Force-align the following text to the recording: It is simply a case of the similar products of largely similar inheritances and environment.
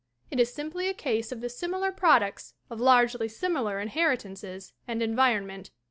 It 0.31 0.39
is 0.39 0.51
simply 0.51 0.87
a 0.89 0.95
case 0.95 1.31
of 1.31 1.41
the 1.41 1.47
similar 1.49 1.91
products 1.91 2.55
of 2.71 2.79
largely 2.79 3.27
similar 3.27 3.79
inheritances 3.79 4.73
and 4.87 4.99
environment. 5.03 5.69